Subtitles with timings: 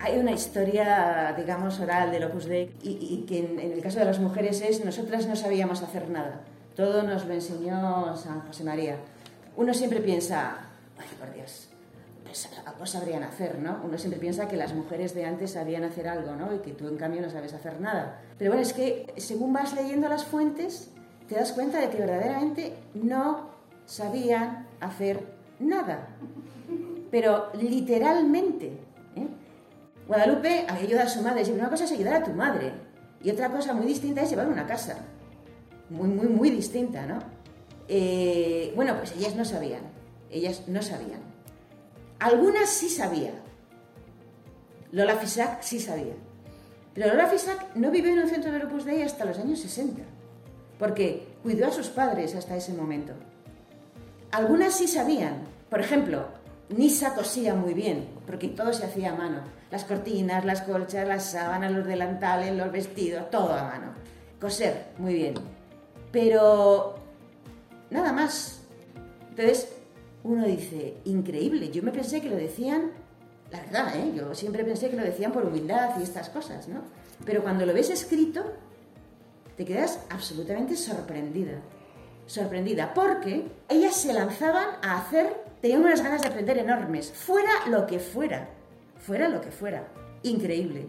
[0.00, 4.20] Hay una historia, digamos, oral del Opus Dei y, que en, el caso de las
[4.20, 6.42] mujeres es nosotras no sabíamos hacer nada.
[6.76, 8.96] Todo nos lo enseñó San José María.
[9.56, 10.58] Uno siempre piensa,
[10.98, 11.68] ay, por Dios,
[12.24, 13.80] pues algo sabrían hacer, ¿no?
[13.82, 16.54] Uno siempre piensa que las mujeres de antes sabían hacer algo, ¿no?
[16.54, 18.20] Y que tú en cambio no sabes hacer nada.
[18.38, 20.90] Pero bueno, es que según vas leyendo las fuentes,
[21.28, 23.50] te das cuenta de que verdaderamente no
[23.86, 25.24] sabían hacer
[25.58, 26.08] nada.
[27.10, 28.78] Pero literalmente.
[30.08, 31.44] Guadalupe ayuda a su madre.
[31.52, 32.72] Una cosa es ayudar a tu madre
[33.22, 34.96] y otra cosa muy distinta es llevar una casa.
[35.90, 37.18] Muy, muy, muy distinta, ¿no?
[37.88, 39.82] Eh, bueno, pues ellas no sabían.
[40.30, 41.20] Ellas no sabían.
[42.18, 43.34] Algunas sí sabían.
[44.92, 46.14] Lola Fisac sí sabía.
[46.94, 50.02] Pero Lola Fisac no vivió en un centro de Opus Dei hasta los años 60,
[50.78, 53.12] porque cuidó a sus padres hasta ese momento.
[54.32, 55.44] Algunas sí sabían.
[55.68, 56.28] Por ejemplo,
[56.70, 59.40] Nisa cosía muy bien, porque todo se hacía a mano.
[59.70, 63.92] Las cortinas, las colchas, las sábanas, los delantales, los vestidos, todo a mano.
[64.40, 65.34] Coser, muy bien.
[66.12, 66.96] Pero
[67.90, 68.60] nada más.
[69.30, 69.68] Entonces,
[70.24, 72.92] uno dice, increíble, yo me pensé que lo decían,
[73.50, 74.12] la verdad, ¿eh?
[74.14, 76.82] yo siempre pensé que lo decían por humildad y estas cosas, ¿no?
[77.24, 78.44] Pero cuando lo ves escrito,
[79.56, 81.60] te quedas absolutamente sorprendida.
[82.28, 87.86] Sorprendida, porque ellas se lanzaban a hacer, tenían unas ganas de aprender enormes, fuera lo
[87.86, 88.50] que fuera,
[88.98, 89.88] fuera lo que fuera.
[90.22, 90.88] Increíble.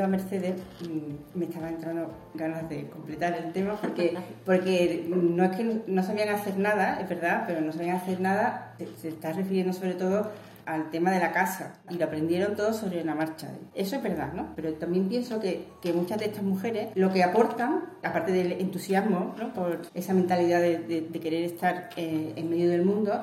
[0.00, 5.56] a Mercedes mm, me estaba entrando ganas de completar el tema porque, porque no es
[5.56, 9.72] que no sabían hacer nada, es verdad, pero no sabían hacer nada, se está refiriendo
[9.72, 10.30] sobre todo
[10.66, 13.48] al tema de la casa y lo aprendieron todo sobre la marcha.
[13.74, 14.52] Eso es verdad, ¿no?
[14.56, 19.34] Pero también pienso que, que muchas de estas mujeres lo que aportan, aparte del entusiasmo,
[19.38, 19.52] ¿no?
[19.52, 23.22] por esa mentalidad de, querer estar eh, en medio del mundo,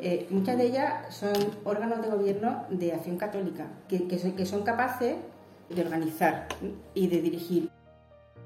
[0.00, 1.32] eh, muchas de ellas son
[1.64, 5.16] órganos de gobierno de acción católica, que, que son capaces
[5.70, 6.48] de organizar
[6.94, 7.70] y de dirigir.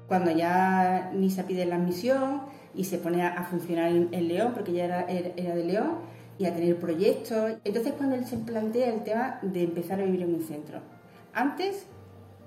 [0.07, 2.41] Cuando ya Nisa pide la admisión
[2.75, 5.99] y se pone a, funcionar en, León, porque ya era, era, de León,
[6.37, 7.53] y a tener proyectos.
[7.63, 10.79] Entonces cuando él se plantea el tema de empezar a vivir en un centro.
[11.33, 11.85] Antes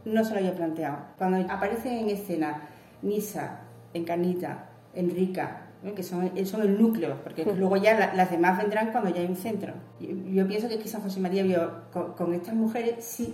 [0.05, 0.99] no se lo había planteado.
[1.19, 2.69] Cuando aparece en escena
[3.03, 3.61] Nisa,
[3.95, 5.63] Encarnita, Enrica,
[5.95, 9.37] que son, son el núcleo, porque luego ya las demás vendrán cuando ya hay un
[9.37, 9.73] centro.
[10.01, 13.33] Yo, pienso que quizás José María vio con, con, estas mujeres sí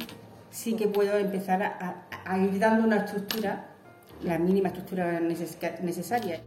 [0.53, 3.67] sí que puedo empezar a, ir dando una estructura,
[4.23, 6.41] la mínima estructura necesaria.